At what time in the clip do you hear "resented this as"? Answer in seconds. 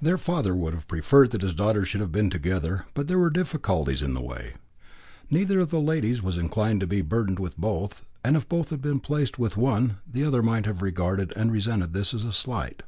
11.52-12.24